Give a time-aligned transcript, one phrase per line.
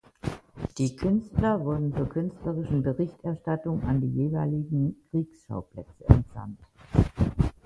[0.79, 6.57] Die Künstler wurden zur künstlerischen Berichterstattung an die jeweiligen Kriegsschauplätze entsandt.